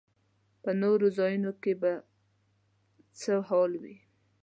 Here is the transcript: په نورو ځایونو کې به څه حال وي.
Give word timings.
په 0.63 0.71
نورو 0.81 1.07
ځایونو 1.17 1.51
کې 1.61 1.73
به 1.81 1.91
څه 3.19 3.31
حال 3.47 3.71
وي. 3.81 3.97